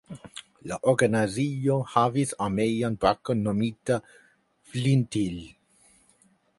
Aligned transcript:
La 0.69 0.77
organizo 0.91 1.75
havis 1.97 2.33
armean 2.47 2.97
brakon 3.05 3.45
nomitan 3.51 4.09
Flintil. 4.73 5.41